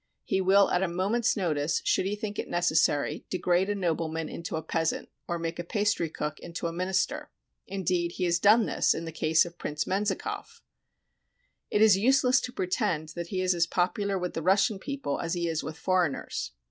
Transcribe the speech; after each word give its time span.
He 0.23 0.41
will 0.41 0.71
at 0.71 0.81
a 0.81 0.87
moment's 0.87 1.37
notice, 1.37 1.79
should 1.85 2.07
he 2.07 2.15
think 2.15 2.39
it 2.39 2.49
necessary, 2.49 3.23
degrade 3.29 3.69
a 3.69 3.75
nobleman 3.75 4.29
into 4.29 4.55
a 4.55 4.63
peasant 4.63 5.09
or 5.27 5.37
make 5.37 5.59
a 5.59 5.63
pastry 5.63 6.09
cook 6.09 6.39
into 6.39 6.65
a 6.65 6.73
minister. 6.73 7.29
Indeed, 7.67 8.13
he 8.13 8.23
has 8.23 8.39
done 8.39 8.65
this 8.65 8.95
in 8.95 9.05
the 9.05 9.11
case 9.11 9.45
of 9.45 9.59
Prince 9.59 9.85
Menzilcoff. 9.85 10.63
It 11.69 11.83
is 11.83 11.99
useless 11.99 12.41
to 12.41 12.51
pretend 12.51 13.09
that 13.09 13.27
he 13.27 13.41
is 13.41 13.53
as 13.53 13.67
popular 13.67 14.17
with 14.17 14.33
the 14.33 14.41
Russian 14.41 14.79
people 14.79 15.19
as 15.21 15.35
he 15.35 15.47
is 15.47 15.61
with 15.63 15.77
foreigners. 15.77 16.49